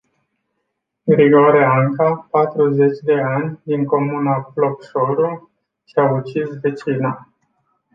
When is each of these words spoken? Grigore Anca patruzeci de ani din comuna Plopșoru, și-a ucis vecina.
Grigore 1.11 1.61
Anca 1.75 2.07
patruzeci 2.31 2.99
de 3.07 3.17
ani 3.35 3.59
din 3.63 3.85
comuna 3.85 4.43
Plopșoru, 4.53 5.49
și-a 5.89 6.11
ucis 6.11 6.59
vecina. 6.59 7.29